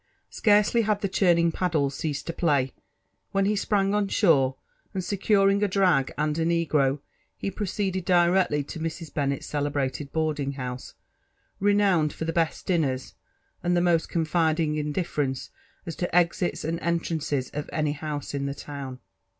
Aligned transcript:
Scarcely 0.31 0.81
had 0.81 1.01
the 1.01 1.07
churning 1.07 1.51
paddles 1.51 1.93
ceased 1.93 2.25
to 2.25 2.33
play, 2.33 2.73
when 3.33 3.45
lie 3.45 3.53
sprang 3.53 3.93
on 3.93 4.07
shore, 4.07 4.55
and 4.95 5.03
securing 5.03 5.61
a 5.61 5.67
drag 5.67 6.11
and 6.17 6.35
a 6.39 6.43
negro, 6.43 7.01
he 7.37 7.51
proceeded 7.51 8.03
directly 8.03 8.63
to 8.63 8.79
to 8.79 8.83
Mrs. 8.83 9.13
Bonnet's 9.13 9.45
celebrated 9.45 10.11
boarding 10.11 10.53
house, 10.53 10.95
renowned 11.59 12.13
for 12.13 12.25
the 12.25 12.33
best 12.33 12.65
dinners, 12.65 13.13
and 13.61 13.77
the 13.77 13.79
most 13.79 14.09
confiding 14.09 14.75
indifference 14.75 15.51
as 15.85 15.95
to 15.97 16.15
exits 16.15 16.63
and 16.63 16.79
entrances, 16.79 17.51
of 17.51 17.69
any 17.71 17.91
house 17.91 18.33
in 18.33 18.47
the 18.47 18.55
town. 18.55 18.97